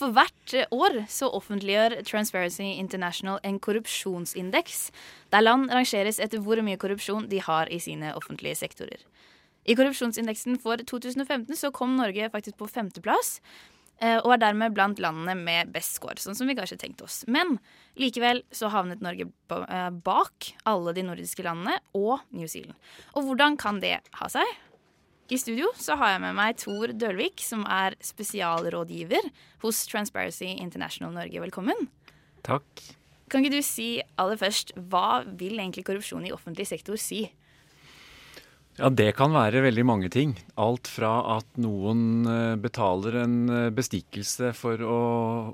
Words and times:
for 0.00 0.16
hvert 0.16 0.54
år 0.74 1.02
så 1.12 1.28
offentliggjør 1.36 2.00
Transparency 2.08 2.72
International 2.72 3.40
en 3.46 3.60
korrupsjonsindeks, 3.62 4.88
der 5.32 5.44
land 5.44 5.70
rangeres 5.72 6.20
etter 6.22 6.42
hvor 6.44 6.60
mye 6.64 6.80
korrupsjon 6.80 7.28
de 7.30 7.42
har 7.44 7.70
i 7.72 7.80
sine 7.82 8.14
offentlige 8.16 8.58
sektorer. 8.62 9.04
I 9.68 9.76
korrupsjonsindeksen 9.76 10.56
for 10.62 10.80
2015 10.88 11.52
så 11.58 11.70
kom 11.74 11.98
Norge 11.98 12.30
faktisk 12.32 12.56
på 12.58 12.70
femteplass. 12.70 13.38
Eh, 14.00 14.16
og 14.16 14.32
er 14.32 14.40
dermed 14.40 14.72
blant 14.72 15.00
landene 15.02 15.34
med 15.36 15.74
best 15.74 15.98
score, 15.98 16.16
sånn 16.16 16.36
som 16.36 16.48
vi 16.48 16.56
kanskje 16.56 16.78
tenkte 16.80 17.04
oss. 17.04 17.20
Men 17.28 17.58
likevel 18.00 18.40
så 18.56 18.70
havnet 18.72 19.02
Norge 19.04 19.26
eh, 19.28 19.90
bak 20.06 20.54
alle 20.70 20.94
de 20.96 21.04
nordiske 21.04 21.44
landene 21.44 21.76
og 21.92 22.24
New 22.32 22.48
Zealand. 22.48 22.78
Og 23.12 23.28
hvordan 23.28 23.60
kan 23.60 23.82
det 23.84 23.98
ha 24.16 24.30
seg? 24.32 24.56
I 25.30 25.38
studio 25.38 25.68
så 25.78 25.94
har 25.94 26.16
jeg 26.16 26.22
med 26.24 26.34
meg 26.34 26.56
Tor 26.58 26.90
Dølvik, 26.90 27.38
som 27.46 27.60
er 27.70 27.94
spesialrådgiver 28.02 29.28
hos 29.62 29.84
Transparency 29.86 30.48
International 30.56 31.12
Norge. 31.14 31.38
Velkommen. 31.44 31.86
Takk. 32.42 32.66
Kan 33.30 33.44
ikke 33.44 33.60
du 33.60 33.62
si 33.62 34.00
aller 34.18 34.40
først, 34.40 34.74
hva 34.90 35.22
vil 35.22 35.60
egentlig 35.60 35.86
korrupsjon 35.86 36.26
i 36.26 36.32
offentlig 36.34 36.66
sektor 36.66 36.98
si? 36.98 37.28
Ja, 38.80 38.90
Det 38.90 39.12
kan 39.14 39.30
være 39.30 39.62
veldig 39.62 39.84
mange 39.86 40.10
ting. 40.10 40.34
Alt 40.58 40.90
fra 40.90 41.12
at 41.36 41.46
noen 41.62 42.26
eh, 42.26 42.58
betaler 42.58 43.20
en 43.22 43.36
eh, 43.54 43.70
bestikkelse 43.70 44.50
for 44.56 44.82
å 44.82 45.00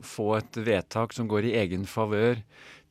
få 0.01 0.31
et 0.39 0.57
vedtak 0.57 1.13
som 1.13 1.29
går 1.29 1.51
i 1.51 1.57
egen 1.67 1.85
favør, 1.85 2.41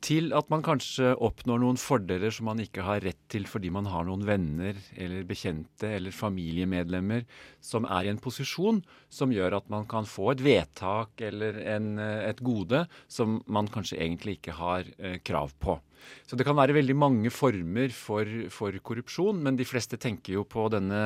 til 0.04 0.34
at 0.38 0.49
man 0.52 0.63
kanskje 0.66 1.13
oppnår 1.23 1.62
noen 1.62 1.80
fordeler 1.80 2.34
som 2.34 2.49
man 2.49 2.62
ikke 2.62 2.84
har 2.85 3.02
rett 3.05 3.22
til 3.31 3.48
fordi 3.49 3.72
man 3.73 3.88
har 3.90 4.05
noen 4.08 4.26
venner 4.27 4.77
eller 4.94 5.26
bekjente 5.27 5.90
eller 5.98 6.16
familiemedlemmer 6.16 7.26
som 7.63 7.88
er 7.90 8.05
i 8.05 8.12
en 8.13 8.21
posisjon 8.21 8.81
som 9.09 9.34
gjør 9.34 9.58
at 9.59 9.71
man 9.73 9.88
kan 9.90 10.08
få 10.09 10.34
et 10.34 10.44
vedtak 10.45 11.23
eller 11.26 11.62
en, 11.76 11.95
eh, 11.99 12.30
et 12.30 12.41
gode 12.45 12.85
som 13.08 13.40
man 13.48 13.70
kanskje 13.71 13.99
egentlig 14.02 14.40
ikke 14.40 14.58
har 14.59 14.85
eh, 14.99 15.20
krav 15.23 15.55
på. 15.60 15.79
Så 16.27 16.38
det 16.38 16.46
kan 16.48 16.57
være 16.57 16.76
veldig 16.77 16.96
mange 16.98 17.32
former 17.34 17.93
for, 17.96 18.29
for 18.54 18.76
korrupsjon, 18.85 19.41
men 19.46 19.60
de 19.60 19.68
fleste 19.68 19.99
tenker 20.01 20.38
jo 20.38 20.46
på 20.49 20.68
denne 20.74 21.01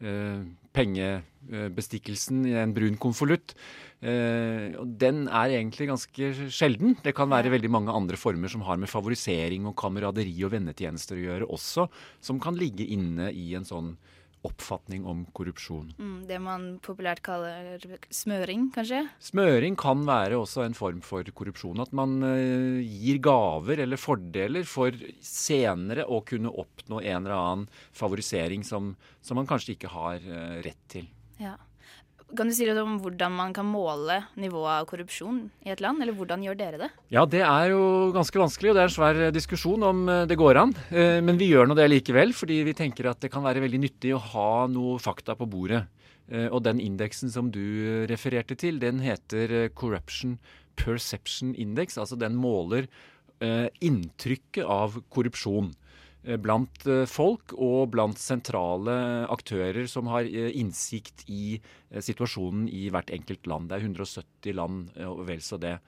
eh, 0.00 0.40
pengebestikkelsen 0.74 2.44
i 2.50 2.56
en 2.62 2.74
brun 2.76 2.98
konvolutt. 3.00 3.54
Eh, 4.04 4.74
den 5.04 5.24
er 5.28 5.54
egentlig 5.58 5.88
ganske 5.92 6.32
sjelden. 6.52 6.98
Det 7.04 7.14
kan 7.16 7.30
være 7.32 7.52
veldig 7.54 7.70
mange 7.72 7.94
andre 7.94 8.18
former 8.20 8.52
som 8.52 8.64
har 8.66 8.80
med 8.80 8.90
favorisering 8.90 9.68
og 9.70 9.78
kameraderi 9.80 10.34
og 10.44 10.52
vennetjenester 10.56 11.20
å 11.20 11.26
gjøre 11.28 11.50
også, 11.54 11.88
som 12.24 12.42
kan 12.42 12.58
ligge 12.58 12.88
inne 12.96 13.30
i 13.32 13.52
en 13.58 13.68
sånn 13.68 13.94
oppfatning 14.44 15.06
om 15.08 15.24
korrupsjon. 15.36 15.92
Mm, 15.98 16.16
det 16.28 16.38
man 16.42 16.66
populært 16.84 17.22
kaller 17.24 17.82
smøring, 18.12 18.68
kanskje? 18.74 19.02
Smøring 19.22 19.78
kan 19.80 20.04
være 20.08 20.38
også 20.40 20.64
en 20.66 20.76
form 20.76 21.00
for 21.04 21.26
korrupsjon. 21.36 21.82
At 21.84 21.94
man 21.96 22.18
uh, 22.24 22.80
gir 22.80 23.20
gaver 23.24 23.84
eller 23.86 24.00
fordeler 24.00 24.66
for 24.68 24.96
senere 25.24 26.06
å 26.06 26.20
kunne 26.26 26.52
oppnå 26.52 27.00
en 27.02 27.20
eller 27.24 27.36
annen 27.36 27.68
favorisering 27.96 28.66
som, 28.66 28.94
som 29.24 29.40
man 29.40 29.48
kanskje 29.50 29.78
ikke 29.78 29.92
har 29.94 30.20
uh, 30.24 30.58
rett 30.64 30.82
til. 30.92 31.08
Ja. 31.40 31.56
Kan 32.32 32.48
du 32.48 32.54
si 32.56 32.64
litt 32.66 32.78
om 32.80 32.96
hvordan 33.02 33.34
man 33.36 33.52
kan 33.54 33.66
måle 33.68 34.16
nivået 34.40 34.80
av 34.80 34.86
korrupsjon 34.88 35.42
i 35.66 35.70
et 35.74 35.82
land, 35.84 36.00
eller 36.02 36.16
hvordan 36.16 36.42
gjør 36.42 36.56
dere 36.58 36.80
det? 36.80 36.88
Ja, 37.12 37.22
det 37.28 37.42
er 37.46 37.68
jo 37.70 37.82
ganske 38.14 38.40
vanskelig, 38.40 38.72
og 38.72 38.78
det 38.78 38.82
er 38.82 38.88
en 38.90 38.94
svær 38.94 39.20
diskusjon 39.34 39.84
om 39.86 40.00
eh, 40.08 40.24
det 40.30 40.38
går 40.40 40.58
an. 40.62 40.72
Eh, 40.88 41.20
men 41.22 41.38
vi 41.38 41.50
gjør 41.52 41.68
nå 41.68 41.76
det 41.78 41.86
likevel, 41.92 42.34
fordi 42.34 42.62
vi 42.66 42.74
tenker 42.74 43.10
at 43.10 43.20
det 43.22 43.30
kan 43.34 43.44
være 43.44 43.62
veldig 43.66 43.82
nyttig 43.84 44.14
å 44.16 44.22
ha 44.32 44.64
noe 44.72 44.96
fakta 45.02 45.36
på 45.38 45.46
bordet. 45.52 45.84
Eh, 46.32 46.48
og 46.48 46.64
den 46.66 46.80
indeksen 46.82 47.30
som 47.30 47.52
du 47.54 47.62
refererte 48.10 48.56
til, 48.58 48.80
den 48.82 49.04
heter 49.04 49.68
Corruption 49.76 50.38
Perception 50.80 51.52
Index. 51.54 52.00
Altså 52.00 52.18
den 52.18 52.38
måler 52.40 52.88
inntrykket 53.44 54.64
av 54.70 54.94
korrupsjon. 55.12 55.72
Eh, 56.24 56.38
blant 56.40 56.86
eh, 56.88 57.04
folk 57.10 57.52
og 57.60 57.90
blant 57.92 58.16
sentrale 58.20 58.94
aktører 59.32 59.84
som 59.90 60.08
har 60.08 60.24
eh, 60.24 60.54
innsikt 60.56 61.26
i 61.28 61.58
situasjonen 62.00 62.64
i 62.72 62.88
hvert 62.92 63.12
enkelt 63.12 63.46
land. 63.50 63.68
Det 63.68 63.76
er 63.76 63.88
170 63.90 64.56
land 64.56 64.88
og 65.04 65.24
vel 65.28 65.44
så 65.44 65.60
det. 65.60 65.78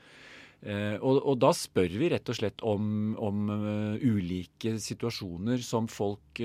Og, 0.67 1.19
og, 1.21 1.35
da 1.39 1.51
spør 1.55 1.93
vi 2.01 2.09
rett 2.11 2.31
og 2.33 2.37
slett 2.39 2.63
om, 2.65 3.13
om 3.23 3.51
ulike 4.01 4.73
situasjoner 4.83 5.61
som 5.63 5.85
folk 5.87 6.41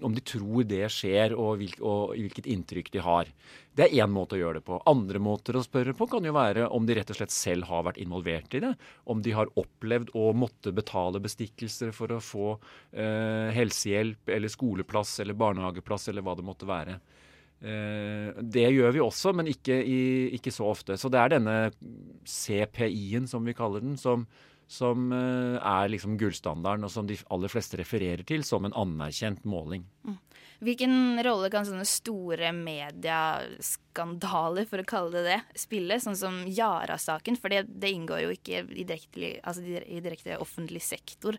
om 0.00 0.14
de 0.14 0.22
tror 0.24 0.64
det 0.64 0.86
skjer, 0.92 1.34
og, 1.36 1.58
hvil, 1.60 1.74
og, 1.84 2.14
hvilket 2.16 2.48
inntrykk 2.48 2.88
de 2.94 3.02
har. 3.04 3.28
Det 3.76 3.86
er 3.86 4.04
én 4.04 4.12
måte 4.12 4.36
å 4.36 4.40
gjøre 4.40 4.60
det 4.60 4.66
på. 4.66 4.78
Andre 4.88 5.20
måter 5.22 5.58
å 5.58 5.64
spørre 5.64 5.94
på 5.96 6.08
kan 6.10 6.24
jo 6.24 6.32
være 6.36 6.68
om 6.72 6.86
de 6.88 6.96
rett 6.96 7.12
og 7.12 7.18
slett 7.18 7.34
selv 7.34 7.68
har 7.68 7.84
vært 7.88 8.00
involvert 8.00 8.56
i 8.56 8.62
det. 8.64 8.72
Om 9.12 9.24
de 9.24 9.34
har 9.36 9.52
opplevd 9.60 10.14
å 10.16 10.30
måtte 10.36 10.72
betale 10.76 11.20
bestikkelser 11.24 11.92
for 11.96 12.16
å 12.16 12.22
få 12.24 12.54
eh, 12.54 13.52
helsehjelp 13.52 14.32
eller 14.32 14.52
skoleplass 14.52 15.18
eller 15.24 15.36
barnehageplass 15.36 16.08
eller 16.12 16.24
hva 16.24 16.36
det 16.38 16.46
måtte 16.46 16.68
være. 16.68 16.96
Eh, 17.62 18.32
det 18.42 18.64
gjør 18.74 18.96
vi 18.96 19.04
også, 19.04 19.34
men 19.38 19.50
ikke, 19.52 19.76
i, 19.86 20.00
ikke 20.38 20.54
så 20.54 20.66
ofte. 20.72 20.96
Så 20.98 21.12
det 21.12 21.20
er 21.20 21.36
denne 21.36 21.58
CPI-en, 22.26 23.28
som 23.30 23.44
vi 23.46 23.54
kaller 23.56 23.84
den, 23.84 23.94
som, 24.00 24.26
som 24.72 25.12
eh, 25.12 25.58
er 25.60 25.90
liksom 25.92 26.16
gullstandarden, 26.20 26.84
og 26.86 26.90
som 26.92 27.06
de 27.08 27.16
aller 27.34 27.50
fleste 27.52 27.76
refererer 27.80 28.22
til 28.28 28.42
som 28.46 28.64
en 28.64 28.78
anerkjent 28.78 29.44
måling. 29.48 29.82
Mm. 30.08 30.18
Hvilken 30.62 31.18
rolle 31.26 31.48
kan 31.50 31.66
sånne 31.66 31.84
store 31.88 32.52
medieskandaler, 32.54 34.66
for 34.70 34.78
å 34.78 34.84
kalle 34.86 35.10
det 35.16 35.24
det, 35.26 35.40
spille? 35.58 35.98
Sånn 36.00 36.16
som 36.18 36.46
Yara-saken, 36.46 37.36
for 37.40 37.48
det, 37.50 37.66
det, 37.82 37.90
inngår 37.90 38.20
jo 38.22 38.30
ikke 38.36 38.56
i 38.70 38.84
direkte, 38.86 39.40
altså 39.42 39.62
i 39.66 40.00
direkte 40.04 40.38
offentlig 40.40 40.82
sektor 40.86 41.36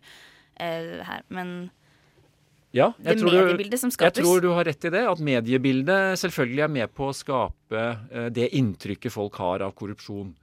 eh, 0.60 1.00
her. 1.08 1.22
Men 1.32 1.70
ja, 2.74 2.92
mediebildet 3.00 3.80
som 3.80 3.90
skapes. 3.94 4.18
Jeg 4.18 4.24
tror 4.26 4.40
du 4.44 4.48
har 4.52 4.64
rett 4.68 4.84
i 4.84 4.90
det. 4.92 5.04
At 5.08 5.20
mediebildet 5.24 6.20
selvfølgelig 6.20 6.62
er 6.66 6.72
med 6.76 6.88
på 6.92 7.08
å 7.08 7.16
skape 7.16 7.80
eh, 8.10 8.28
det 8.34 8.52
inntrykket 8.58 9.12
folk 9.14 9.34
har 9.40 9.64
av 9.64 9.72
korrupsjon. 9.78 10.34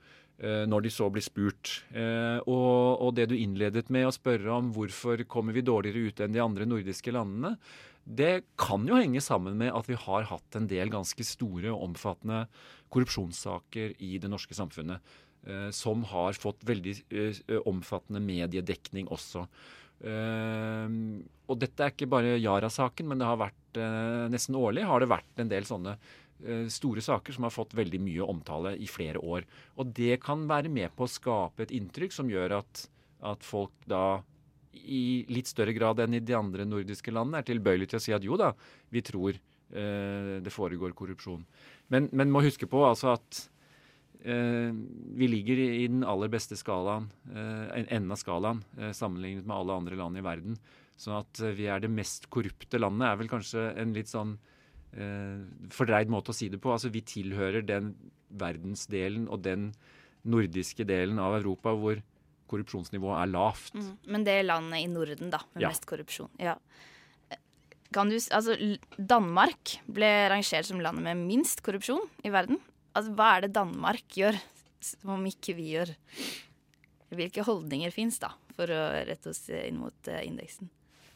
Eh, 0.42 0.64
når 0.66 0.88
de 0.88 0.90
så 0.90 1.06
blir 1.14 1.22
spurt. 1.22 1.70
Eh, 1.94 2.40
og, 2.50 2.98
og, 2.98 3.14
det 3.14 3.28
du 3.30 3.36
innledet 3.38 3.92
med 3.94 4.08
å 4.08 4.16
spørre 4.16 4.50
om 4.56 4.72
hvorfor 4.74 5.22
kommer 5.30 5.54
vi 5.54 5.62
dårligere 5.66 6.10
ut 6.10 6.22
enn 6.24 6.34
de 6.34 6.42
andre 6.42 6.66
nordiske 6.66 7.14
landene, 7.14 7.54
det 8.02 8.48
kan 8.58 8.88
jo 8.90 8.98
henge 8.98 9.22
sammen 9.22 9.60
med 9.60 9.70
at 9.78 9.86
vi 9.86 10.00
har 10.02 10.26
hatt 10.32 10.58
en 10.58 10.66
del 10.70 10.90
ganske 10.90 11.26
store 11.28 11.70
og 11.70 11.84
omfattende 11.92 12.48
korrupsjonssaker 12.92 13.94
i 14.02 14.16
det 14.24 14.32
norske 14.34 14.58
samfunnet. 14.58 15.14
Eh, 15.46 15.70
som 15.78 16.02
har 16.10 16.34
fått 16.42 16.66
veldig 16.66 16.96
omfattende 17.70 18.24
mediedekning 18.26 19.14
også. 19.14 19.46
og 20.02 21.58
dette 21.62 21.86
er 21.86 21.92
ikke 21.94 22.10
bare 22.10 22.40
Yara-saken, 22.42 23.06
men 23.06 23.20
det 23.22 23.28
har 23.30 23.38
vært 23.38 23.78
nesten 24.34 24.58
årlig 24.58 24.88
har 24.90 25.00
det 25.00 25.12
vært 25.12 25.42
en 25.44 25.52
del 25.52 25.68
sånne 25.70 25.94
store 26.74 27.04
saker 27.06 27.36
som 27.36 27.46
har 27.46 27.54
fått 27.54 27.76
veldig 27.78 28.00
mye 28.02 28.26
omtale 28.26 28.72
i 28.82 28.88
flere 28.90 29.22
år. 29.22 29.46
Og 29.78 29.92
det 29.98 30.18
kan 30.24 30.48
være 30.50 30.72
med 30.74 30.90
på 30.98 31.06
å 31.06 31.12
skape 31.12 31.68
et 31.68 31.74
inntrykk 31.78 32.16
som 32.16 32.32
gjør 32.32 32.58
at, 32.58 32.86
at 33.30 33.46
folk 33.46 33.76
da 33.86 34.24
i 34.74 35.26
litt 35.32 35.50
større 35.52 35.74
grad 35.76 36.00
enn 36.02 36.16
i 36.18 36.24
de 36.24 36.36
andre 36.38 36.66
nordiske 36.68 37.14
landene 37.14 37.42
er 37.42 37.48
tilbøyelige 37.48 37.94
til 37.94 38.00
å 38.00 38.04
si 38.06 38.16
at 38.16 38.26
jo 38.26 38.38
da, 38.40 38.52
vi 38.94 39.04
tror 39.06 39.36
eh, 39.36 40.38
det 40.44 40.54
foregår 40.54 40.96
korrupsjon. 40.98 41.44
Men, 41.92 42.10
men 42.16 42.32
må 42.32 42.44
huske 42.46 42.70
på 42.72 42.84
altså 42.88 43.14
at 43.16 43.42
eh, 44.24 44.72
vi 44.72 45.32
ligger 45.32 45.60
i 45.66 45.88
den 45.92 46.06
aller 46.08 46.32
beste 46.32 46.58
skalaen, 46.60 47.10
eh, 47.32 47.82
enden 47.84 48.16
av 48.16 48.22
skalaen 48.22 48.64
eh, 48.80 48.94
sammenlignet 48.96 49.48
med 49.48 49.58
alle 49.58 49.82
andre 49.84 50.00
land 50.00 50.22
i 50.22 50.26
verden. 50.26 50.58
Sånn 51.02 51.20
at 51.20 51.44
eh, 51.44 51.56
vi 51.58 51.68
er 51.72 51.84
det 51.84 51.92
mest 51.92 52.30
korrupte 52.34 52.82
landet 52.82 53.10
er 53.10 53.22
vel 53.22 53.32
kanskje 53.32 53.68
en 53.82 53.96
litt 53.98 54.12
sånn 54.12 54.38
eh, 54.38 54.48
fordreid 54.92 56.10
måte 56.12 56.34
å 56.34 56.36
si 56.36 56.50
det 56.52 56.60
på. 56.62 56.74
Altså 56.74 56.92
Vi 56.92 57.04
tilhører 57.08 57.64
den 57.64 57.94
verdensdelen 58.28 59.28
og 59.32 59.44
den 59.46 59.72
nordiske 60.28 60.86
delen 60.88 61.20
av 61.22 61.38
Europa 61.40 61.74
hvor 61.78 62.02
korrupsjonsnivået 62.52 63.22
er 63.22 63.32
lavt. 63.32 63.76
Mm, 63.78 63.92
men 64.12 64.26
det 64.28 64.38
er 64.38 64.48
landet 64.48 64.84
i 64.84 64.90
Norden, 64.92 65.32
da, 65.34 65.40
med 65.56 65.66
ja. 65.66 65.72
mest 65.72 65.88
korrupsjon. 65.90 66.32
Ja. 66.42 66.58
Kan 67.96 68.12
du, 68.12 68.18
altså, 68.32 68.56
Danmark 68.96 69.78
ble 69.92 70.10
rangert 70.32 70.68
som 70.68 70.84
landet 70.84 71.04
med 71.08 71.24
minst 71.26 71.64
korrupsjon 71.66 72.04
i 72.28 72.32
verden. 72.32 72.60
Altså, 72.96 73.16
Hva 73.16 73.34
er 73.36 73.46
det 73.46 73.56
Danmark 73.56 74.20
gjør 74.20 74.40
som 74.84 75.26
ikke 75.28 75.56
vi 75.58 75.74
gjør? 75.76 75.94
Hvilke 77.12 77.44
holdninger 77.44 77.92
fins 77.92 78.22
da, 78.24 78.32
for 78.56 78.72
å 78.72 78.84
rette 79.08 79.34
oss 79.34 79.44
inn 79.52 79.82
mot 79.82 80.12
uh, 80.12 80.22
indeksen? 80.24 80.72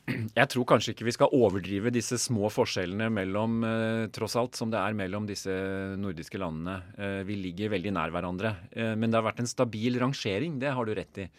Jeg 0.06 0.50
tror 0.54 0.68
kanskje 0.70 0.94
ikke 0.94 1.08
vi 1.08 1.14
skal 1.16 1.34
overdrive 1.34 1.90
disse 1.94 2.18
små 2.22 2.50
forskjellene 2.54 3.08
mellom, 3.14 3.58
eh, 3.66 4.06
tross 4.14 4.36
alt, 4.38 4.58
som 4.58 4.70
det 4.70 4.78
er 4.78 4.98
mellom 4.98 5.26
disse 5.26 5.50
nordiske 5.98 6.38
landene. 6.38 6.76
Eh, 6.98 7.22
vi 7.26 7.38
ligger 7.42 7.74
veldig 7.74 7.94
nær 7.96 8.14
hverandre. 8.14 8.56
Eh, 8.72 8.94
men 8.94 9.10
det 9.10 9.18
har 9.18 9.26
vært 9.26 9.42
en 9.42 9.50
stabil 9.50 9.98
rangering, 9.98 10.60
det 10.60 10.74
har 10.74 10.86
du 10.86 10.94
rett 10.94 11.18
i. 11.18 11.30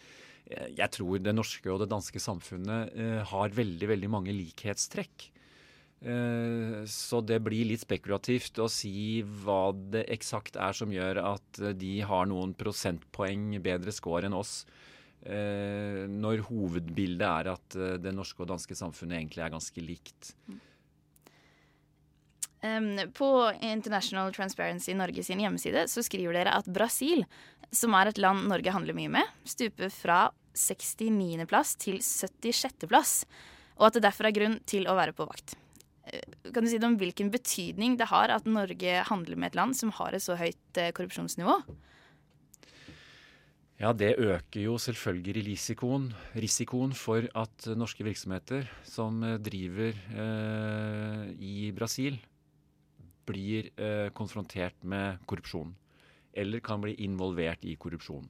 Jeg 0.47 0.91
tror 0.91 1.19
det 1.19 1.35
norske 1.35 1.67
og 1.67 1.81
det 1.81 1.89
danske 1.91 2.19
samfunnet 2.23 2.95
har 3.27 3.49
veldig, 3.51 3.83
veldig 3.83 4.07
mange 4.07 4.31
likhetstrekk. 4.31 5.25
Så 6.87 7.19
det 7.19 7.41
blir 7.43 7.67
litt 7.67 7.83
spekulativt 7.83 8.55
å 8.63 8.69
si 8.71 9.25
hva 9.43 9.75
det 9.75 10.05
eksakt 10.07 10.55
er 10.55 10.71
som 10.71 10.87
gjør 10.87 11.19
at 11.35 11.59
de 11.75 11.99
har 11.99 12.31
noen 12.31 12.55
prosentpoeng 12.55 13.59
bedre 13.59 13.91
score 13.91 14.23
enn 14.23 14.39
oss. 14.39 14.63
Eh, 15.25 16.05
når 16.07 16.43
hovedbildet 16.45 17.25
er 17.25 17.49
at 17.55 17.75
eh, 17.75 17.97
det 17.99 18.13
norske 18.15 18.43
og 18.43 18.51
danske 18.51 18.77
samfunnet 18.77 19.17
egentlig 19.17 19.43
er 19.43 19.53
ganske 19.53 19.83
likt. 19.83 20.33
på 23.13 23.27
International 23.61 24.33
Transparency 24.33 24.91
Norge 24.93 25.23
sin 25.23 25.39
hjemmeside 25.39 25.85
så 25.87 26.01
skriver 26.03 26.33
dere 26.33 26.55
at 26.57 26.65
Brasil, 26.67 27.23
som 27.71 27.93
er 27.95 28.09
et 28.09 28.17
land 28.17 28.47
Norge 28.49 28.73
handler 28.73 28.97
mye 28.97 29.11
med, 29.13 29.29
stuper 29.45 29.89
fra 29.93 30.31
69.-plass 30.57 31.75
til 31.79 31.99
76.-plass, 32.01 33.25
og 33.77 33.87
at 33.87 33.97
det 33.97 34.03
derfor 34.07 34.27
er 34.27 34.35
grunn 34.35 34.59
til 34.65 34.89
å 34.89 34.97
være 34.97 35.15
på 35.15 35.27
vakt. 35.29 35.55
Eh, 36.11 36.51
kan 36.51 36.65
du 36.65 36.69
si 36.69 36.79
det 36.81 36.89
om 36.89 36.97
hvilken 36.99 37.31
betydning 37.33 37.97
det 37.97 38.09
har 38.13 38.33
at 38.33 38.49
Norge 38.49 39.03
handler 39.09 39.37
med 39.37 39.53
et 39.53 39.59
land 39.61 39.77
som 39.77 39.93
har 39.97 40.13
et 40.13 40.25
så 40.25 40.37
høyt 40.37 40.81
korrupsjonsnivå? 40.97 41.61
Ja, 43.77 43.91
Det 43.93 44.15
øker 44.17 44.61
jo 44.63 44.77
selvfølgelig 44.81 45.43
risikoen, 45.45 46.07
risikoen 46.33 46.95
for 46.97 47.21
at 47.37 47.67
norske 47.77 48.01
virksomheter 48.01 48.65
som 48.81 49.21
eh, 49.21 49.37
driver 49.37 49.93
eh, 49.93 51.27
i 51.37 51.69
Brasil, 51.77 52.17
blir 53.29 53.69
eh, 53.77 54.09
konfrontert 54.17 54.81
med 54.81 55.21
korrupsjon. 55.29 55.75
Eller 56.33 56.59
kan 56.59 56.81
bli 56.81 56.95
involvert 57.05 57.69
i 57.69 57.75
korrupsjon. 57.77 58.25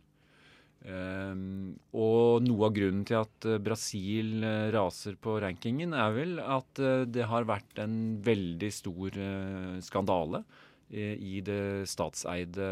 Um, 0.88 1.74
og 1.96 2.44
noe 2.46 2.68
av 2.68 2.76
grunnen 2.76 3.02
til 3.08 3.18
at 3.18 3.48
uh, 3.50 3.58
Brasil 3.60 4.44
uh, 4.46 4.68
raser 4.72 5.16
på 5.20 5.40
rankingen, 5.42 5.96
er 5.96 6.14
vel 6.16 6.38
at 6.44 6.80
det 7.10 7.26
har 7.28 7.48
vært 7.50 7.82
en 7.82 7.98
veldig 8.24 8.70
stor 8.72 9.18
skandale 9.84 10.44
i 10.90 11.42
det 11.44 11.88
statseide 11.90 12.68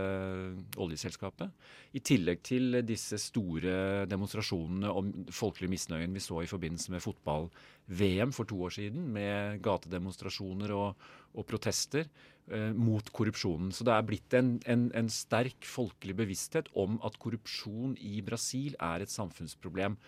oljeselskapet. 0.80 1.52
I 1.96 2.02
tillegg 2.04 2.44
til 2.48 2.80
disse 2.88 3.20
store 3.20 4.06
demonstrasjonene 4.08 4.92
om 4.92 5.12
folkelig 5.36 5.70
misnøyen 5.74 6.16
vi 6.16 6.24
så 6.24 6.40
i 6.44 6.50
forbindelse 6.50 6.94
med 6.94 7.04
fotball-VM 7.04 8.32
for 8.36 8.48
to 8.48 8.62
år 8.68 8.76
siden, 8.78 9.10
med 9.16 9.60
gatedemonstrasjoner 9.66 10.72
og, 10.76 11.04
og 11.36 11.48
protester 11.50 12.08
eh, 12.08 12.72
mot 12.72 13.12
korrupsjonen. 13.12 13.74
Så 13.76 13.88
det 13.88 13.96
er 13.96 14.08
blitt 14.08 14.38
en, 14.40 14.56
en, 14.64 14.88
en 14.96 15.12
sterk 15.12 15.68
folkelig 15.68 16.16
bevissthet 16.24 16.72
om 16.72 17.00
at 17.04 17.20
korrupsjon 17.20 17.98
i 18.00 18.22
Brasil 18.24 18.80
er 18.80 19.04
et 19.04 19.12
samfunnsproblem. 19.12 20.00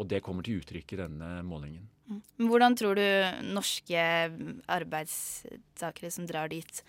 Og 0.00 0.08
det 0.08 0.22
kommer 0.24 0.42
til 0.42 0.62
uttrykk 0.62 0.94
i 0.94 1.02
denne 1.02 1.32
målingen. 1.44 1.84
Mm. 2.08 2.20
Hvordan 2.48 2.76
tror 2.76 2.98
du 2.98 3.06
norske 3.52 4.04
arbeidstakere 4.72 6.10
som 6.10 6.26
drar 6.28 6.50
dit, 6.50 6.82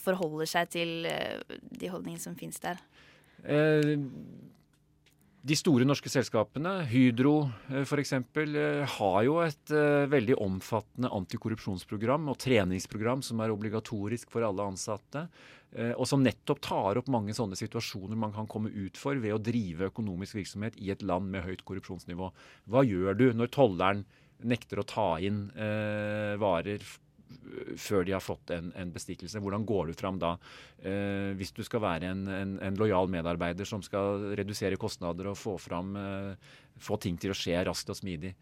forholder 0.00 0.48
seg 0.48 0.72
til 0.74 1.06
eh, 1.08 1.40
de 1.74 1.92
holdningene 1.92 2.22
som 2.22 2.36
finnes 2.38 2.60
der? 2.62 2.80
Eh, 3.44 3.94
de 5.44 5.56
store 5.60 5.84
norske 5.84 6.08
selskapene, 6.08 6.78
Hydro 6.88 7.34
eh, 7.70 7.82
f.eks., 7.84 8.14
har 8.96 9.18
jo 9.26 9.36
et 9.44 9.74
veldig 10.12 10.38
omfattende 10.44 11.12
antikorrupsjonsprogram 11.12 12.30
og 12.32 12.40
treningsprogram 12.40 13.24
som 13.26 13.42
er 13.44 13.52
obligatorisk 13.52 14.32
for 14.32 14.46
alle 14.46 14.70
ansatte. 14.74 15.28
Og 15.98 16.06
som 16.06 16.22
nettopp 16.22 16.60
tar 16.62 17.00
opp 17.00 17.08
mange 17.10 17.34
sånne 17.34 17.56
situasjoner 17.58 18.14
man 18.14 18.30
kan 18.30 18.46
komme 18.46 18.70
ut 18.70 18.94
for 18.94 19.18
ved 19.18 19.34
å 19.34 19.40
drive 19.42 19.88
økonomisk 19.88 20.36
virksomhet 20.38 20.76
i 20.78 20.92
et 20.94 21.02
land 21.02 21.26
med 21.32 21.42
høyt 21.42 21.64
korrupsjonsnivå. 21.66 22.28
Hva 22.70 22.84
gjør 22.86 23.18
du 23.18 23.24
når 23.34 23.50
tolleren 23.56 24.04
nekter 24.46 24.78
å 24.78 24.86
ta 24.86 25.08
inn 25.18 25.48
varer 26.38 26.86
før 27.80 28.04
de 28.06 28.14
har 28.16 28.22
fått 28.24 28.52
en, 28.54 28.70
en, 28.78 28.92
bestikkelse. 28.94 29.42
Hvordan 29.42 29.66
går 29.68 29.90
du 29.90 29.94
fram 29.98 30.20
da? 30.22 30.34
Eh, 30.82 31.32
hvis 31.38 31.54
du 31.56 31.62
skal 31.66 31.82
være 31.84 32.12
en, 32.12 32.26
en, 32.28 32.54
en, 32.64 32.78
lojal 32.80 33.10
medarbeider 33.12 33.68
som 33.68 33.82
skal 33.84 34.30
redusere 34.38 34.80
kostnader 34.80 35.30
og 35.32 35.40
få, 35.40 35.56
fram, 35.62 35.94
eh, 35.98 36.54
få 36.82 37.00
ting 37.02 37.18
til 37.20 37.34
å 37.34 37.38
skje 37.38 37.64
raskt 37.68 37.92
og 37.94 38.00
smidig. 38.00 38.34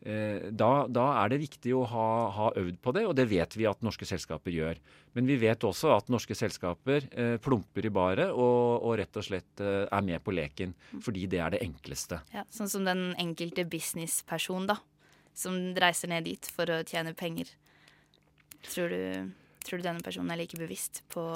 Eh, 0.00 0.50
da, 0.54 0.86
da, 0.86 1.08
er 1.24 1.32
det 1.32 1.40
viktig 1.42 1.72
å 1.74 1.82
ha, 1.90 2.08
ha, 2.30 2.50
øvd 2.60 2.76
på 2.82 2.92
det, 2.94 3.02
og 3.08 3.16
det 3.18 3.26
vet 3.32 3.56
vi 3.58 3.66
at 3.66 3.82
norske 3.82 4.06
selskaper 4.06 4.54
gjør. 4.54 4.78
Men 5.16 5.26
vi 5.26 5.38
vet 5.42 5.64
også 5.66 5.90
at 5.96 6.12
norske 6.12 6.36
selskaper 6.38 7.08
eh, 7.10 7.34
plumper 7.42 7.88
i 7.88 7.92
baret 7.92 8.30
og, 8.30 8.84
og, 8.84 8.92
rett 9.00 9.18
og 9.18 9.26
slett 9.26 9.64
eh, 9.64 9.86
er 9.90 10.04
med 10.06 10.22
på 10.22 10.34
leken. 10.36 10.76
Fordi 11.02 11.26
det 11.30 11.42
er 11.42 11.56
det 11.56 11.64
enkleste. 11.66 12.20
Ja, 12.34 12.46
Sånn 12.54 12.70
som 12.70 12.86
den 12.86 13.10
enkelte 13.18 13.66
businessperson, 13.66 14.70
da. 14.70 14.78
Som 15.38 15.58
reiser 15.78 16.10
ned 16.10 16.28
dit 16.30 16.46
for 16.54 16.70
å 16.70 16.84
tjene 16.86 17.14
penger. 17.18 17.50
Tror 18.66 18.90
du, 18.90 19.30
tror 19.64 19.78
du 19.78 19.86
denne 19.86 20.04
personen 20.04 20.34
er 20.34 20.42
like 20.42 20.58
bevisst 20.58 21.04
på 21.12 21.28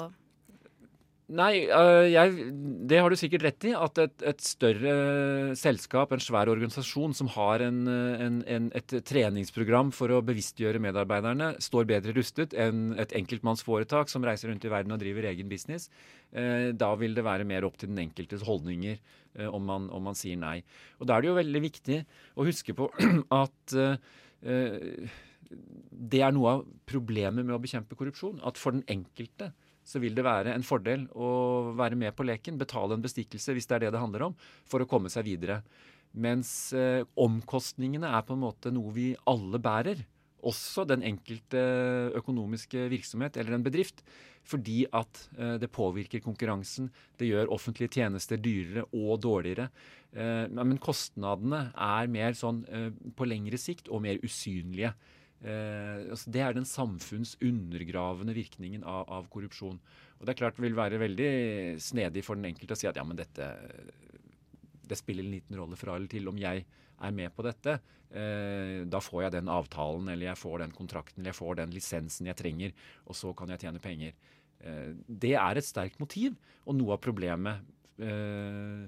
Nei, 1.33 1.63
uh, 1.71 2.03
jeg, 2.03 2.49
det 2.89 2.99
har 2.99 3.09
du 3.09 3.15
sikkert 3.17 3.45
rett 3.45 3.65
i. 3.69 3.71
At 3.73 3.97
et, 4.01 4.15
et, 4.27 4.41
større 4.43 5.55
selskap, 5.57 6.11
en 6.11 6.21
svær 6.21 6.51
organisasjon 6.51 7.15
som 7.15 7.29
har 7.31 7.63
en, 7.63 7.79
en, 7.87 8.41
en, 8.43 8.67
et 8.75 8.95
treningsprogram 9.07 9.93
for 9.95 10.11
å 10.11 10.19
bevisstgjøre 10.25 10.81
medarbeiderne, 10.83 11.53
står 11.63 11.87
bedre 11.89 12.13
rustet 12.17 12.53
enn 12.59 12.91
et 13.01 13.15
enkeltmannsforetak 13.17 14.11
som 14.11 14.27
reiser 14.27 14.51
rundt 14.51 14.67
i 14.67 14.73
verden 14.73 14.93
og 14.93 15.01
driver 15.01 15.29
egen 15.31 15.49
business. 15.49 15.87
Uh, 16.35 16.75
da 16.75 16.91
vil 16.99 17.15
det 17.15 17.25
være 17.25 17.47
mer 17.47 17.65
opp 17.65 17.79
til 17.79 17.93
den 17.93 18.03
enkeltes 18.03 18.43
holdninger 18.45 18.99
uh, 18.99 19.47
om, 19.47 19.63
man, 19.71 19.89
om, 19.95 20.03
man, 20.11 20.19
sier 20.19 20.37
nei. 20.37 20.59
Og 20.99 21.07
Da 21.07 21.17
er 21.17 21.23
det 21.23 21.31
jo 21.31 21.39
veldig 21.39 21.65
viktig 21.71 22.01
å 22.35 22.49
huske 22.51 22.75
på 22.77 22.91
at 23.43 23.79
det 25.49 26.21
er 26.23 26.33
noe 26.35 26.57
av 26.57 26.63
problemet 26.89 27.45
med 27.45 27.55
å 27.55 27.61
bekjempe 27.61 27.97
korrupsjon. 27.99 28.41
At 28.45 28.59
for 28.61 28.75
den 28.75 28.85
enkelte 28.91 29.51
så 29.83 29.99
vil 29.99 30.15
det 30.15 30.25
være 30.25 30.53
en 30.55 30.63
fordel 30.65 31.05
å 31.11 31.73
være 31.75 31.97
med 31.99 32.15
på 32.15 32.25
leken, 32.27 32.59
betale 32.59 32.95
en 32.95 33.03
bestikkelse 33.03 33.55
hvis 33.55 33.67
det 33.67 33.77
er 33.77 33.85
det 33.85 33.93
det 33.95 34.03
handler 34.03 34.29
om, 34.29 34.37
for 34.69 34.83
å 34.83 34.89
komme 34.89 35.11
seg 35.11 35.27
videre. 35.27 35.61
Mens 36.13 36.71
eh, 36.77 37.03
omkostningene 37.19 38.11
er 38.15 38.25
på 38.25 38.35
en 38.35 38.43
måte 38.45 38.71
noe 38.73 38.93
vi 38.95 39.11
alle 39.29 39.59
bærer. 39.61 40.05
Også 40.43 40.83
den 40.87 41.03
enkelte 41.07 41.59
økonomiske 42.19 42.89
virksomhet 42.91 43.39
eller 43.39 43.57
en 43.57 43.65
bedrift. 43.65 44.03
Fordi 44.43 44.83
at 44.91 45.23
eh, 45.39 45.55
det 45.61 45.71
påvirker 45.73 46.23
konkurransen. 46.23 46.89
Det 47.19 47.29
gjør 47.29 47.51
offentlige 47.55 47.95
tjenester 47.95 48.39
dyrere 48.39 48.85
og 48.91 49.21
dårligere. 49.23 49.69
Eh, 50.13 50.45
men 50.51 50.79
kostnadene 50.83 51.69
er 51.73 52.11
mer 52.11 52.35
sånn 52.37 52.63
eh, 52.67 52.89
på 53.15 53.27
lengre 53.29 53.59
sikt 53.59 53.89
og 53.89 54.03
mer 54.05 54.19
usynlige. 54.23 54.93
Eh, 55.43 56.07
altså 56.13 56.31
det 56.31 56.43
er 56.43 56.55
den 56.55 56.67
samfunnsundergravende 56.67 58.35
virkningen 58.37 58.85
av, 58.87 59.03
av, 59.11 59.27
korrupsjon. 59.33 59.79
Og 60.19 60.25
Det 60.25 60.33
er 60.33 60.39
klart 60.39 60.59
det 60.59 60.63
vil 60.67 60.77
være 60.77 61.01
veldig 61.01 61.33
snedig 61.83 62.23
for 62.23 62.39
den 62.39 62.53
enkelte 62.53 62.77
å 62.77 62.79
si 62.79 62.87
at 62.87 62.99
ja, 62.99 63.03
men 63.03 63.19
dette 63.19 63.49
det 64.83 64.99
spiller 64.99 65.23
en 65.23 65.33
liten 65.33 65.57
rolle 65.57 65.77
fra 65.79 65.95
eller 65.95 66.11
til 66.11 66.27
om 66.31 66.39
jeg 66.39 66.63
er 67.03 67.15
med 67.15 67.31
på 67.35 67.45
dette. 67.45 67.77
Eh, 68.13 68.83
da 68.85 68.99
får 69.01 69.25
jeg 69.25 69.35
den 69.37 69.51
avtalen, 69.51 70.11
eller 70.11 70.29
jeg 70.29 70.39
får 70.39 70.63
den 70.63 70.75
kontrakten, 70.75 71.21
eller 71.21 71.31
jeg 71.31 71.39
får 71.39 71.59
den 71.59 71.73
lisensen 71.73 72.29
jeg 72.29 72.39
trenger, 72.39 72.75
og 73.07 73.17
så 73.17 73.33
kan 73.37 73.51
jeg 73.53 73.63
tjene 73.63 73.81
penger. 73.83 74.13
Eh, 74.61 74.91
det 75.07 75.33
er 75.39 75.59
et 75.59 75.67
sterkt 75.67 75.99
motiv, 76.03 76.35
og 76.67 76.77
noe 76.77 76.95
av 76.95 77.01
problemet 77.03 77.63
eh, 77.99 78.83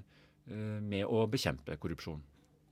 eh 0.46 0.78
med 0.78 1.02
å 1.10 1.24
bekjempe 1.26 1.74
korrupsjon. 1.82 2.22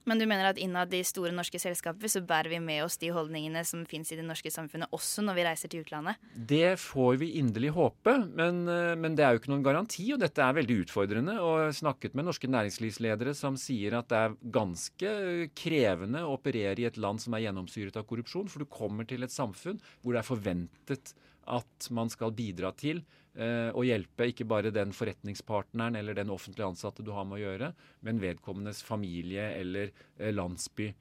Men 0.05 0.21
du 0.21 0.27
mener 0.29 0.51
at 0.51 0.61
innad 0.61 0.91
de 0.93 1.01
store 1.07 1.33
norske 1.35 1.59
selskaper 1.61 2.11
så 2.13 2.21
bærer 2.25 2.53
vi 2.53 2.61
med 2.61 2.83
oss 2.85 2.99
de 3.01 3.09
holdningene 3.15 3.63
som 3.65 3.87
fins 3.89 4.13
i 4.13 4.19
det 4.19 4.27
norske 4.27 4.53
samfunnet, 4.53 4.93
også 4.93 5.25
når 5.25 5.39
vi 5.39 5.47
reiser 5.47 5.73
til 5.73 5.85
utlandet? 5.85 6.21
Det 6.35 6.77
får 6.81 7.19
vi 7.23 7.31
inderlig 7.41 7.73
håpe, 7.77 8.17
men, 8.37 8.63
eh, 8.69 8.93
men, 9.01 9.17
det 9.17 9.25
er 9.25 9.35
jo 9.35 9.43
ikke 9.43 9.53
noen 9.55 9.65
garanti. 9.65 10.07
Og 10.13 10.21
dette 10.21 10.45
er 10.45 10.59
veldig 10.61 10.81
utfordrende. 10.85 11.39
Og 11.41 11.59
jeg 11.63 11.71
har 11.71 11.79
snakket 11.81 12.15
med 12.15 12.29
norske 12.29 12.51
næringslivsledere 12.53 13.35
som 13.39 13.57
sier 13.61 13.97
at 13.99 14.11
det 14.13 14.21
er 14.21 14.39
ganske 14.55 15.15
krevende 15.57 16.25
å 16.25 16.35
operere 16.37 16.85
i 16.85 16.89
et 16.89 17.01
land 17.01 17.23
som 17.23 17.37
er 17.37 17.47
gjennomsyret 17.47 17.97
av 18.01 18.09
korrupsjon. 18.09 18.51
For 18.53 18.65
du 18.65 18.69
kommer 18.71 19.09
til 19.09 19.25
et 19.25 19.33
samfunn 19.35 19.81
hvor 20.03 20.13
det 20.13 20.21
er 20.21 20.29
forventet 20.29 21.15
at 21.47 21.89
man 21.95 22.11
skal 22.13 22.35
bidra 22.37 22.71
til 22.79 23.03
eh, 23.37 23.71
å 23.75 23.85
hjelpe 23.87 24.29
ikke 24.31 24.47
bare 24.49 24.73
den 24.75 24.95
forretningspartneren 24.97 25.99
eller 26.01 26.17
den 26.17 26.33
offentlige 26.35 26.71
ansatte 26.73 27.05
du 27.05 27.13
har 27.17 27.27
med 27.29 27.41
å 27.41 27.43
gjøre, 27.45 27.73
men 28.07 28.23
vedkommendes 28.23 28.85
familie 28.87 29.51
eller 29.59 29.91
eh, 29.91 30.33
landsby. 30.35 30.93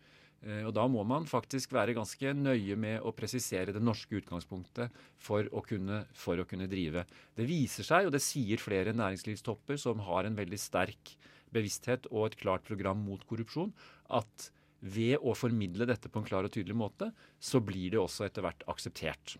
Eh, 0.43 0.63
og 0.67 0.73
Da 0.75 0.85
må 0.91 1.05
man 1.07 1.27
faktisk 1.29 1.75
være 1.75 1.95
ganske 1.95 2.33
nøye 2.35 2.75
med 2.79 3.03
å 3.05 3.13
presisere 3.15 3.75
det 3.75 3.83
norske 3.83 4.19
utgangspunktet 4.19 4.91
for 5.21 5.47
å, 5.51 5.63
kunne, 5.65 6.03
for 6.17 6.39
å 6.39 6.47
kunne 6.49 6.67
drive. 6.71 7.05
Det 7.37 7.47
viser 7.47 7.87
seg, 7.87 8.07
og 8.07 8.15
det 8.15 8.23
sier 8.23 8.61
flere 8.61 8.95
næringslivstopper 8.95 9.79
som 9.79 10.03
har 10.09 10.27
en 10.27 10.37
veldig 10.39 10.59
sterk 10.59 11.15
bevissthet 11.53 12.09
og 12.11 12.31
et 12.31 12.39
klart 12.41 12.65
program 12.67 12.99
mot 13.05 13.23
korrupsjon, 13.29 13.71
at 14.11 14.49
ved 14.83 15.15
å 15.23 15.31
formidle 15.37 15.87
dette 15.87 16.09
på 16.11 16.19
en 16.19 16.27
klar 16.27 16.43
og 16.43 16.51
tydelig 16.51 16.75
måte, 16.75 17.13
så 17.39 17.61
blir 17.63 17.93
det 17.93 18.01
også 18.01 18.27
etter 18.27 18.43
hvert 18.43 18.65
akseptert. 18.67 19.37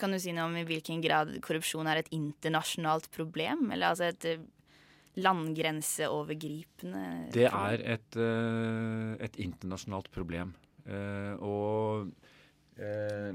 Kan 0.00 0.14
du 0.14 0.18
si 0.22 0.32
noe 0.32 0.46
om 0.48 0.54
i 0.56 0.64
hvilken 0.64 1.02
grad 1.04 1.34
korrupsjon 1.44 1.88
er 1.90 2.00
et 2.00 2.08
internasjonalt 2.16 3.10
problem? 3.12 3.66
Eller 3.74 3.92
altså 3.92 4.08
et 4.08 4.24
landgrenseovergripende 4.24 4.60
landgrenseovergripende 5.20 7.32
Det 7.34 7.44
er 7.44 7.82
et, 7.84 8.16
eh, 8.16 9.24
et 9.24 9.36
internasjonalt 9.44 10.10
problem. 10.10 10.54
Eh, 10.86 11.34
og 11.44 12.08
eh, 12.78 13.32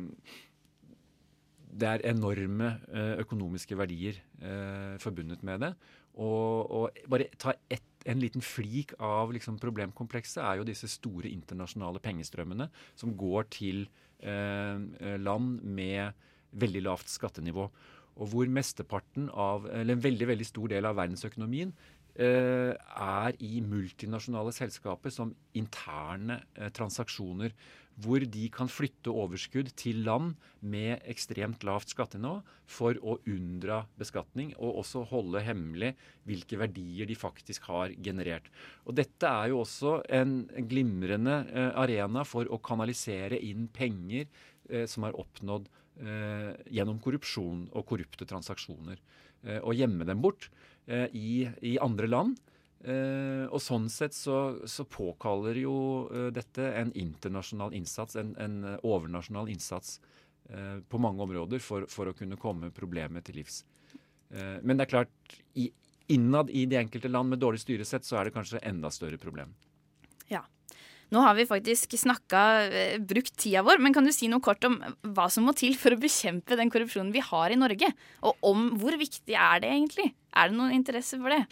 det 1.77 1.87
er 1.87 2.01
enorme 2.09 2.79
eh, 2.89 3.19
økonomiske 3.21 3.77
verdier 3.77 4.17
eh, 4.41 4.97
forbundet 4.97 5.43
med 5.43 5.59
det. 5.61 5.73
Og, 6.17 6.71
og 6.71 6.89
bare 7.07 7.27
ta 7.37 7.53
ett, 7.69 7.83
en 8.09 8.19
liten 8.19 8.41
flik 8.41 8.93
av 9.03 9.31
liksom 9.35 9.59
problemkomplekset 9.61 10.41
er 10.41 10.55
jo 10.57 10.63
disse 10.65 10.87
store 10.89 11.29
internasjonale 11.29 11.99
pengestrømmene 12.01 12.69
som 12.97 13.13
går 13.19 13.43
til 13.53 13.85
eh, 14.17 14.81
land 15.21 15.61
med 15.61 16.13
veldig 16.59 16.83
lavt 16.87 17.11
skattenivå. 17.13 17.69
Og 18.17 18.31
hvor 18.31 18.49
mesteparten 18.49 19.27
av, 19.29 19.67
eller 19.69 19.93
en 19.93 20.01
veldig, 20.01 20.27
veldig 20.31 20.47
stor 20.49 20.71
del 20.71 20.87
av 20.89 20.97
verdensøkonomien 20.97 21.73
Eh, 22.17 22.73
er 22.73 23.35
i 23.45 23.59
multinasjonale 23.61 24.49
selskaper 24.55 25.13
som 25.13 25.35
interne 25.57 26.39
eh, 26.57 26.71
transaksjoner. 26.73 27.53
Hvor 28.01 28.23
de 28.25 28.47
kan 28.53 28.69
flytte 28.69 29.13
overskudd 29.13 29.69
til 29.77 30.01
land 30.05 30.33
med 30.65 31.05
ekstremt 31.09 31.61
lavt 31.65 31.93
skattenivå 31.93 32.39
for 32.69 32.97
å 33.01 33.19
unndra 33.29 33.83
beskatning, 34.01 34.51
og 34.57 34.81
også 34.81 35.03
holde 35.11 35.41
hemmelig 35.45 35.93
hvilke 36.29 36.57
verdier 36.61 37.09
de 37.09 37.17
faktisk 37.17 37.69
har 37.69 37.93
generert. 38.01 38.49
Og 38.85 38.97
Dette 38.97 39.29
er 39.29 39.53
jo 39.53 39.61
også 39.61 39.99
en 40.09 40.39
glimrende 40.69 41.43
eh, 41.53 41.71
arena 41.77 42.25
for 42.25 42.49
å 42.49 42.61
kanalisere 42.61 43.37
inn 43.37 43.69
penger 43.69 44.29
som 44.91 45.05
er 45.07 45.15
oppnådd 45.15 45.69
gjennom 45.97 46.99
korrupsjon 47.01 47.63
og 47.73 47.85
korrupte 47.89 48.25
transaksjoner. 48.29 48.99
og 49.63 49.73
gjemme 49.73 50.05
dem 50.05 50.21
bort. 50.21 50.49
Eh, 50.87 51.07
i, 51.15 51.49
i, 51.61 51.75
andre 51.83 52.07
land. 52.07 52.37
Eh, 52.87 53.43
og 53.51 53.59
sånn 53.59 53.89
sett 53.91 54.15
så, 54.15 54.61
så 54.69 54.85
påkaller 54.87 55.57
jo 55.59 55.73
eh, 56.07 56.29
dette 56.31 56.63
en 56.79 56.93
internasjonal 56.95 57.75
innsats, 57.75 58.15
en, 58.15 58.31
en 58.39 58.61
overnasjonal 58.79 59.51
innsats 59.51 59.99
på 60.87 60.99
mange 61.03 61.19
områder 61.19 61.59
for, 61.59 61.83
for, 61.91 62.07
å 62.07 62.15
kunne 62.15 62.37
komme 62.39 62.69
problemet 62.71 63.25
til 63.27 63.35
livs. 63.41 63.57
men 64.31 64.77
det 64.79 64.85
er 64.85 64.91
klart, 64.93 65.33
i, 65.59 65.65
innad 66.15 66.47
i 66.55 66.61
de 66.71 66.77
enkelte 66.79 67.11
land 67.11 67.33
med 67.33 67.41
dårlig 67.41 67.59
styresett, 67.59 68.07
så 68.07 68.15
er 68.15 68.29
det 68.29 68.33
kanskje 68.37 68.61
enda 68.63 68.87
større 68.87 69.19
problem. 69.19 69.51
Nå 71.13 71.21
har 71.23 71.37
vi 71.37 71.45
faktisk 71.47 71.93
snakka, 71.95 72.41
brukt 73.07 73.37
tida 73.39 73.61
vår, 73.63 73.79
men 73.79 73.93
kan 73.95 74.03
du 74.03 74.11
si 74.11 74.27
noe 74.27 74.43
kort 74.43 74.65
om 74.67 74.75
hva 75.15 75.29
som 75.31 75.45
må 75.47 75.53
til 75.55 75.77
for 75.79 75.95
å 75.95 76.01
bekjempe 76.01 76.57
den 76.59 76.71
korrupsjonen 76.73 77.13
vi 77.15 77.23
har 77.23 77.53
i 77.53 77.59
Norge? 77.59 77.93
Og 78.27 78.49
om 78.49 78.67
hvor 78.81 78.97
viktig 78.99 79.37
er 79.37 79.63
det 79.63 79.71
egentlig? 79.71 80.09
Er 80.35 80.51
det 80.51 80.59
noen 80.59 80.75
interesse 80.75 81.19
for 81.21 81.31
det? 81.31 81.45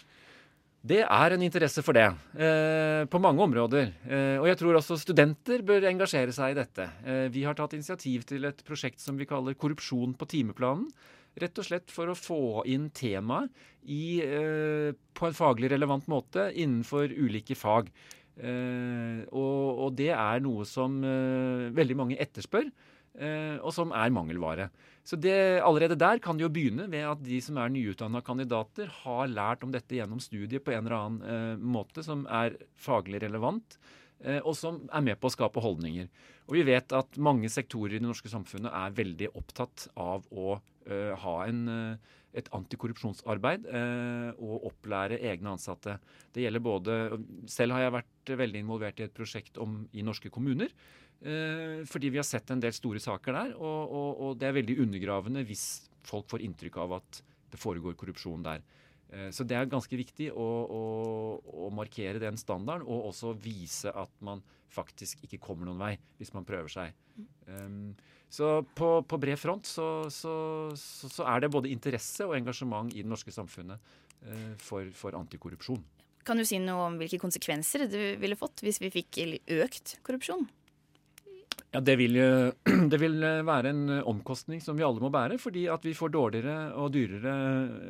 Det 0.86 1.00
er 1.02 1.34
en 1.34 1.42
interesse 1.42 1.82
for 1.82 1.96
det, 1.96 2.06
eh, 2.38 3.04
på 3.10 3.18
mange 3.18 3.42
områder. 3.42 3.88
Eh, 4.06 4.36
og 4.38 4.46
jeg 4.46 4.58
tror 4.60 4.76
også 4.78 4.98
studenter 5.00 5.64
bør 5.66 5.88
engasjere 5.88 6.32
seg 6.36 6.52
i 6.52 6.58
dette. 6.60 6.86
Eh, 7.04 7.26
vi 7.32 7.42
har 7.42 7.56
tatt 7.58 7.74
initiativ 7.74 8.26
til 8.28 8.44
et 8.44 8.62
prosjekt 8.62 9.00
som 9.00 9.16
vi 9.16 9.26
kaller 9.26 9.56
Korrupsjon 9.58 10.14
på 10.14 10.28
timeplanen. 10.30 10.86
Rett 11.36 11.58
og 11.58 11.66
slett 11.66 11.90
for 11.90 12.08
å 12.08 12.16
få 12.16 12.64
inn 12.70 12.90
temaet 12.90 13.50
eh, 13.84 14.94
på 15.12 15.26
en 15.26 15.36
faglig 15.36 15.72
relevant 15.72 16.06
måte 16.08 16.52
innenfor 16.54 17.10
ulike 17.10 17.56
fag. 17.58 17.90
Eh, 18.36 19.22
og, 19.32 19.80
og, 19.86 19.94
det 19.96 20.10
er 20.12 20.42
noe 20.44 20.66
som 20.68 20.98
eh, 21.04 21.72
veldig 21.76 21.96
mange 21.96 22.18
etterspør. 22.20 22.68
Eh, 23.16 23.56
og 23.64 23.72
som 23.72 23.94
er 23.96 24.12
mangelvare. 24.12 24.68
Så 25.06 25.16
det, 25.16 25.62
Allerede 25.64 25.96
der 25.96 26.20
kan 26.20 26.36
det 26.36 26.44
jo 26.44 26.52
begynne 26.52 26.88
ved 26.92 27.06
at 27.08 27.22
de 27.24 27.38
som 27.40 27.56
er 27.62 27.70
nyutdanna 27.72 28.20
kandidater, 28.26 28.90
har 29.04 29.30
lært 29.30 29.62
om 29.64 29.72
dette 29.72 29.96
gjennom 29.96 30.20
studiet 30.20 30.64
på 30.66 30.74
en 30.74 30.82
eller 30.82 30.96
annen 30.98 31.62
måte 31.62 32.02
som 32.04 32.26
er 32.26 32.58
faglig 32.74 33.22
relevant, 33.22 33.78
og 34.42 34.50
som 34.58 34.80
er 34.90 35.04
med 35.06 35.20
på 35.22 35.30
å 35.30 35.32
skape 35.32 35.62
holdninger. 35.62 36.10
Og 36.46 36.58
vi 36.58 36.64
vet 36.66 36.94
at 36.94 37.18
mange 37.18 37.50
sektorer 37.50 37.96
i 37.96 38.00
det 38.00 38.06
norske 38.06 38.30
samfunnet 38.30 38.70
er 38.70 38.94
veldig 38.94 39.32
opptatt 39.38 39.88
av 39.98 40.26
å 40.30 40.58
eh, 40.86 41.12
ha 41.22 41.36
en, 41.46 41.62
eh, 41.72 42.14
et 42.36 42.50
antikorrupsjonsarbeid 42.56 43.66
eh, 43.70 44.30
og 44.36 44.68
opplære 44.70 45.20
egne 45.32 45.54
ansatte. 45.54 45.96
Det 46.34 46.44
gjelder 46.44 46.62
både 46.64 46.98
Selv 47.48 47.76
har 47.76 47.86
jeg 47.86 47.96
vært 47.96 48.36
veldig 48.42 48.62
involvert 48.64 49.00
i 49.00 49.06
et 49.06 49.16
prosjekt 49.16 49.58
om, 49.62 49.82
i 49.96 50.04
norske 50.04 50.30
kommuner 50.32 50.72
Eh, 51.24 51.84
fordi 51.88 52.10
vi 52.12 52.20
har 52.20 52.26
sett 52.28 52.50
en 52.52 52.60
del 52.60 52.74
store 52.76 53.00
saker 53.00 53.32
der, 53.32 53.52
og, 53.56 53.92
og, 53.92 54.10
og, 54.20 54.32
det 54.36 54.50
er 54.50 54.58
veldig 54.58 54.76
undergravende 54.84 55.46
hvis 55.48 55.88
folk 56.04 56.28
får 56.28 56.44
inntrykk 56.44 56.76
av 56.82 56.98
at 56.98 57.22
det 57.52 57.60
foregår 57.60 57.96
korrupsjon 57.96 58.44
der. 58.44 58.60
Eh, 59.16 59.30
så 59.32 59.46
det 59.48 59.56
er 59.56 59.70
ganske 59.70 59.98
viktig 59.98 60.28
å, 60.34 60.44
å, 60.44 60.82
å, 61.66 61.70
markere 61.74 62.20
den 62.22 62.38
standarden, 62.40 62.86
og 62.86 63.10
også 63.12 63.32
vise 63.40 63.92
at 63.92 64.12
man 64.24 64.42
faktisk 64.72 65.22
ikke 65.24 65.40
kommer 65.40 65.68
noen 65.68 65.80
vei 65.80 65.94
hvis 66.18 66.34
man 66.34 66.46
prøver 66.48 66.72
seg. 66.72 66.96
Um, 67.48 67.94
så 68.28 68.58
på, 68.76 68.88
på, 69.08 69.18
bred 69.22 69.38
front 69.40 69.68
så, 69.70 70.10
så, 70.12 70.34
så, 70.74 71.22
er 71.30 71.44
det 71.44 71.52
både 71.54 71.70
interesse 71.72 72.26
og 72.26 72.34
engasjement 72.36 72.90
i 72.92 73.04
det 73.04 73.08
norske 73.08 73.32
samfunnet 73.32 73.78
uh, 74.26 74.52
for, 74.60 74.90
for 74.98 75.16
antikorrupsjon. 75.16 75.80
Kan 76.26 76.42
du 76.42 76.44
si 76.44 76.58
noe 76.58 76.88
om 76.90 76.98
hvilke 76.98 77.22
konsekvenser 77.22 77.86
det 77.86 78.16
ville 78.20 78.36
fått 78.36 78.64
hvis 78.66 78.82
vi 78.82 78.90
fikk 78.92 79.22
økt 79.62 80.00
korrupsjon? 80.04 80.48
Ja, 81.74 81.80
det 81.82 81.96
vil, 81.98 82.14
det 82.92 82.98
vil, 83.02 83.16
være 83.46 83.72
en 83.72 83.88
omkostning 84.06 84.60
som 84.62 84.78
vi 84.78 84.84
alle 84.86 85.02
må 85.02 85.10
bære, 85.12 85.38
fordi 85.42 85.66
at 85.72 85.82
vi 85.84 85.94
får 85.98 86.12
dårligere 86.14 86.58
og 86.78 86.92
dyrere 86.94 87.32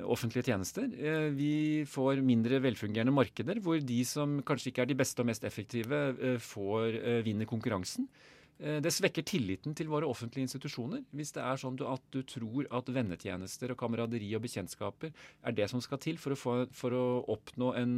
offentlige 0.08 0.48
tjenester. 0.48 0.86
Eh, 0.96 1.28
vi 1.36 1.84
får 1.88 2.22
mindre 2.24 2.62
velfungerende 2.64 3.14
markeder, 3.14 3.60
hvor 3.60 3.78
de 3.78 4.00
som 4.08 4.40
kanskje 4.46 4.72
ikke 4.72 4.86
er 4.86 4.90
de 4.90 4.96
beste 4.98 5.22
og 5.22 5.28
mest 5.28 5.44
effektive, 5.44 6.00
eh, 6.16 6.40
får 6.40 6.96
eh, 7.02 7.20
vinne 7.26 7.48
konkurransen. 7.48 8.08
Det 8.56 8.88
svekker 8.88 9.20
tilliten 9.20 9.74
til 9.76 9.90
våre 9.92 10.08
offentlige 10.08 10.46
institusjoner. 10.46 11.02
Hvis 11.12 11.34
det 11.36 11.42
er 11.44 11.58
sånn 11.60 11.74
at 11.84 12.00
du 12.08 12.22
tror 12.24 12.64
at 12.72 12.86
vennetjenester 12.88 13.74
og 13.74 13.76
kameraderi 13.82 14.30
og 14.32 14.46
bekjentskaper 14.46 15.10
er 15.12 15.56
det 15.58 15.66
som 15.68 15.82
skal 15.84 16.00
til 16.00 16.16
for 16.16 16.32
å, 16.32 16.38
få, 16.40 16.54
for 16.72 16.96
å 16.96 17.02
oppnå 17.34 17.74
en, 17.76 17.92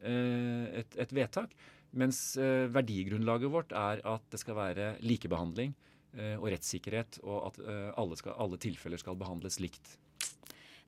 et, 0.00 0.96
et 1.04 1.12
vedtak, 1.12 1.52
mens 1.98 2.36
eh, 2.36 2.66
verdigrunnlaget 2.74 3.52
vårt 3.52 3.74
er 3.74 4.02
at 4.06 4.24
det 4.32 4.40
skal 4.42 4.58
være 4.58 4.94
likebehandling 5.04 5.74
eh, 6.18 6.36
og 6.36 6.48
rettssikkerhet, 6.52 7.20
og 7.24 7.50
at 7.50 7.60
eh, 7.64 7.90
alle, 8.00 8.18
skal, 8.20 8.36
alle 8.44 8.60
tilfeller 8.60 9.00
skal 9.00 9.18
behandles 9.18 9.60
likt. 9.62 9.96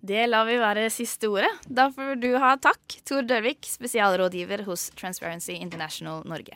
Det 0.06 0.26
lar 0.28 0.44
vi 0.46 0.58
være 0.60 0.86
siste 0.92 1.26
ordet. 1.32 1.50
Da 1.66 1.88
får 1.90 2.18
du 2.20 2.28
ha 2.38 2.52
takk, 2.60 2.98
Tor 3.08 3.26
Dørvik, 3.26 3.66
spesialrådgiver 3.66 4.62
hos 4.68 4.90
Transparency 4.94 5.56
International 5.56 6.22
Norge. 6.28 6.54